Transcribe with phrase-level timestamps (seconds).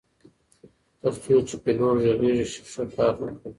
[1.01, 3.49] تر څو چې پیلوټ غږیږي شیشه کار نه کوي.